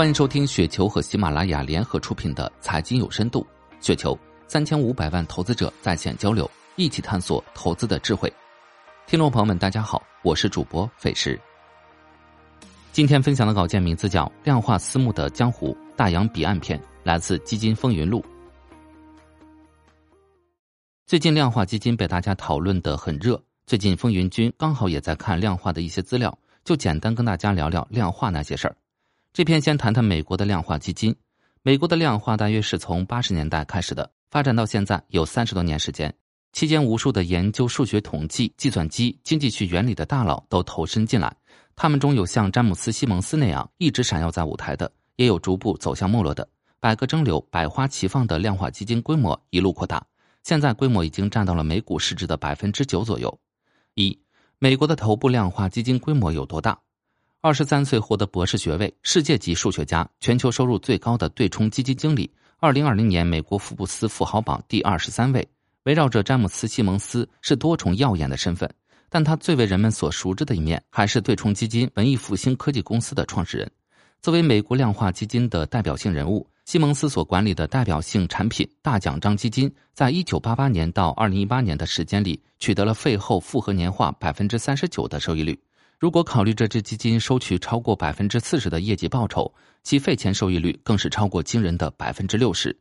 [0.00, 3.46] 欢迎收听雪球和喜马拉雅联合出品的《财经有深度》，
[3.86, 8.32] 雪球三千五百万投资者在线交流，一起探索投资的智慧。
[9.06, 11.38] 听众朋友们，大家好，我是主播费时。
[12.92, 18.24] 今天分享的稿件名字叫《量化私募的江湖大洋彼岸篇》，来自基金风云录。
[21.04, 28.74] 最近量化基金被大家讨论的很热，最近风云君刚好也在看量化的一些资料，就简单跟大家聊聊量化那些事儿。
[29.32, 31.14] 这篇先谈谈美国的量化基金。
[31.62, 36.12] 美国的量化大约是从八十年代开始的，发展到现在有三十多年时间。
[36.52, 41.32] 期间，无数的研究数学统计、计算机、经济学原理的大佬都投身进来。
[41.76, 46.46] 他们中有像詹姆斯·西蒙斯那样一直闪耀在舞台的，也有逐步走向没落的。
[46.80, 50.04] 百舸争流、百花齐放的量化基金规模一路扩大，
[50.42, 53.38] 现在规模已经占到了美股市值的百分之九左右。
[53.94, 54.18] 一，
[54.58, 56.76] 美国的头部量化基金规模有多大？
[57.42, 65.48] 二十三岁获得博士学位、世界级数学家、全球收入最高的对冲基金经理，二零二零年美国福布斯富豪榜第二十三位。
[65.84, 68.70] 围绕着詹姆斯·西蒙斯是多重耀眼的身份，
[69.08, 73.70] 但他最为人们所熟知的一面还是对冲基金文艺复兴科技公司的创始人。
[74.20, 85.58] 作为美国量化基金的代表性人物，西蒙斯所管理的代表性产品大奖章基金，在一九八八年到二零一八年的时间里，取得了费后复合年化百分之三十九的收益率。
[86.00, 92.74] 如果考虑这支基金收取超过百分之四十的业绩报酬，其费前收益率更是超过惊人的百分之六十。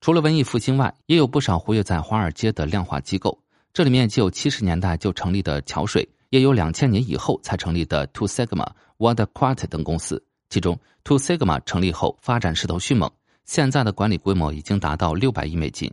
[0.00, 3.40] 除了文艺复兴外，也有不少活跃在华尔街的量化机构。
[3.72, 8.66] 这里面既有七十年代就成立的桥水，也有两千年以后才成立的 Two Sigma、
[8.98, 10.20] Waterquart 等公司。
[10.50, 13.08] 其中，Two Sigma 成立后发展势头迅猛，
[13.44, 15.88] 现在的管理规模已经达到六百亿美金。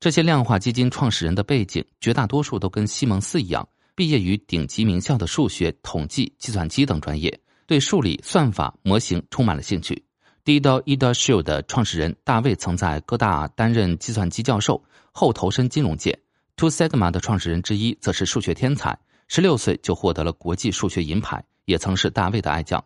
[0.00, 3.68] 这些量化基金创始人的背景，绝大多数都跟西蒙斯一样。
[3.96, 10.04] 毕业于顶级名校的数学、统计、计算机等专业，对数理、算法、模型充满了兴趣。
[10.44, 16.20] 第一刀 Eda Shield 的创始人大卫曾在哥大担任计算机教授，后投身金融界。
[16.56, 18.98] Two Sigma 的创始人之一则是数学天才，
[19.28, 22.84] 十六岁就获得了国际数学银牌，也曾是大卫的爱将。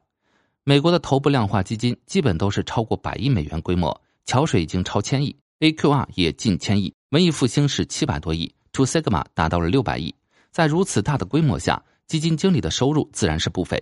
[0.62, 10.14] 美国的头部量化基金基本都是超过百亿美元规模，桥水已经超千亿，AQR 也近千亿，文艺复兴是七百多亿，Two Sigma 达到了六百亿。
[10.50, 13.80] 在如此大的规模下，基金经理的收入自然是不菲。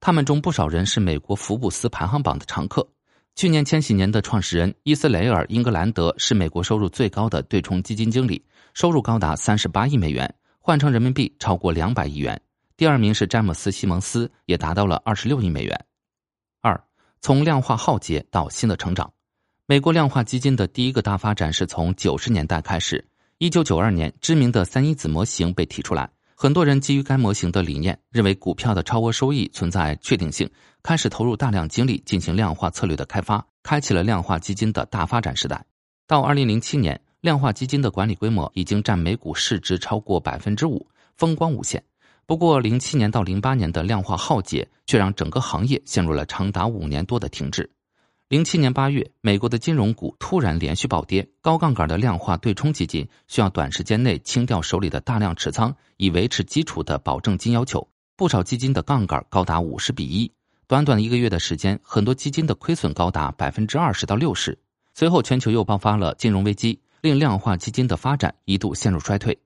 [0.00, 2.86] 他们中不少人是美国福布斯排行榜的常客。
[3.36, 8.44] 去年千禧年的创始人伊斯雷尔·英格兰德是美国收入最高的对冲基金经理，
[8.74, 12.40] 收入高达三十八亿美元，换成人民币超过两百亿元。
[12.76, 15.84] 第二名是詹姆斯·西蒙斯，也达到了二十六亿美元。
[16.60, 16.82] 二，
[17.20, 19.10] 从量化浩劫到新的成长，
[19.66, 23.06] 美国量化基金的第一个大发展是从九十年代开始。
[23.42, 30.46] 一九九二年，知名的三一子模型被提出来，很多人基于该模型的理念，认为股票的超额收益存在确定性，
[30.82, 35.64] 开始投入大量精力进行量化策略的开发，开启了量化基金的大发展时代。
[36.06, 40.86] 到二零零七年，量化基金的管理规模已经占每股市值超过百分之五，
[41.16, 41.82] 风光无限。
[42.26, 47.70] 不过，零七年到零八年的量化浩劫却让整个行业陷入了长达五年多的停滞。
[48.30, 57.88] 零七年八月，美国的金融股突然连续暴跌，高杠杆的量化对冲基金需要短时间内清掉手里的大量持仓，以维持基础的保证金要求。
[58.16, 60.32] 不少基金的杠杆高达五十比一，
[60.68, 64.56] 短短一个月的时间，很多基金的亏损高达百分之二十到六十。
[64.94, 69.36] 随后，全球又爆发了金融危机，令量化基金的发展一度陷入衰退。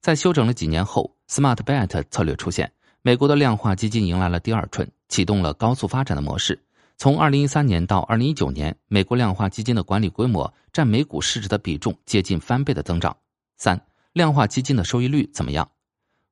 [0.00, 2.72] 在休整了几年后，Smart Bet 策略出现，
[3.02, 6.58] 美国的量化基金迎来了第二春，启动了高速发展的模式。
[7.02, 13.16] 从二零一三年到二零一九年，美国量化基金的管理规模占美股市值的比重接近翻倍的增长。
[13.56, 15.68] 三，量化基金的收益率怎么样？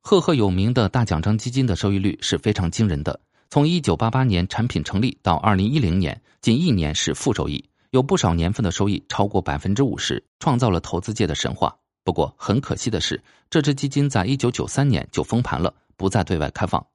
[0.01, 3.19] 赫赫有名的大奖章基金的收益率是非常惊人的。
[3.49, 11.77] 从一九八八年产品成立到二零一零年，仅一年是负收益，有不少年份的收益超过百分之五十，创造了投资界的神话。
[12.05, 13.21] 不过很可惜的是，
[13.51, 16.87] 这支基金在一九九三年就封盘了，不再对外开放。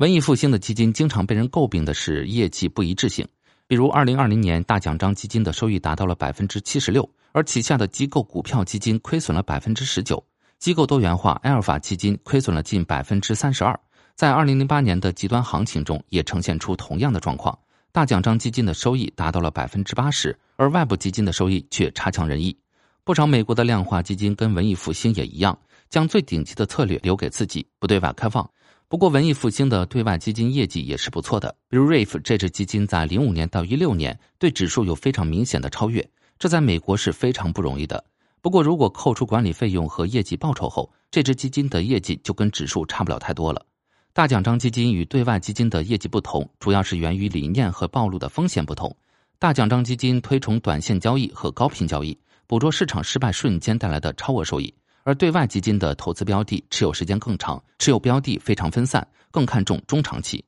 [0.00, 3.28] 文艺复兴的基金经常被人诟病的是业绩不一致性，
[3.66, 10.24] 比如二零二零年大奖章基金的收益达到了百分之七十六，而旗下的机构股票基金亏损了百分之十九，
[10.58, 13.78] 机构多元化埃尔法基金亏损了近百分之三十二。
[14.14, 17.58] 在二零零八年的极端行情中，也呈现出同样的状况，
[17.92, 22.56] 大奖章基金的收益达到了百分之八十，而外部基金的收益却差强人意。
[23.04, 25.58] 不少美国的量化基金跟文艺复兴也一样，
[25.90, 28.50] 将最顶级的策略留给自己，不对外开放。
[28.90, 31.54] 不过，文艺复兴的对外基金业绩也是不错的。
[31.68, 36.04] 比如，RAF 这支基金在零五年到一六年对指数有非常明显的超越，
[36.40, 38.04] 这在美国是非常不容易的。
[38.42, 43.64] 不过，如果扣除管理费用和业绩报酬后，这支基金的业绩就跟指数差不了太多了。
[44.12, 48.92] 大奖章基金与对外基金的业绩不同，主要是源于理念和暴露的风险不同。
[49.38, 60.44] 大奖章基金推崇短线交易和高频交易，捕捉市场失败瞬间带来的超额收益；而对外基金的投资标的持有时间更长，持有标的非常分散，更看重中长期。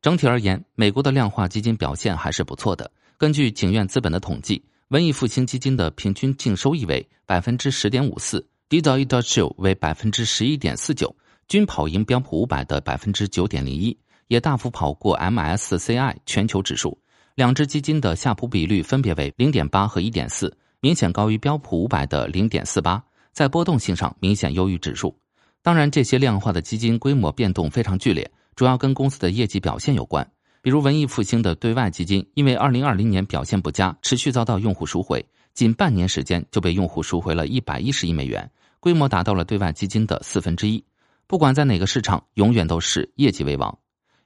[0.00, 2.90] 整体而言，美国的量化基金表现还是不错的。
[3.16, 11.14] 根据景苑资本的统计，文艺复兴基金的平均净收益为百分之十点五四 d i d a d c 为百分之十一点四九，
[11.46, 13.96] 均跑赢标普五百的百分之九点零一，
[14.26, 16.98] 也大幅跑过 MSCI 全球指数。
[17.36, 23.02] 两只基金的夏普比率分别为零点八和一点四，明显高于标普五百的零点四八，
[23.32, 25.16] 在波动性上明显优于指数。
[25.62, 28.30] 当然，这些量化的基金规模变动非常剧烈。
[28.54, 30.30] 主要跟公司的业绩表现有关，
[30.60, 35.24] 比如文艺复兴的对外基金，因为二零二零年表现不佳，持续遭到用户赎回，
[35.54, 40.84] 仅半年时间就被用户赎回了一百一十亿美元，规模达到了对外基金的四分之一。
[41.26, 43.78] 不管在哪个市场，永远都是业绩为王。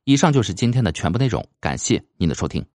[0.02, 2.66] 以上就是今天的全部内容，感谢您的收听。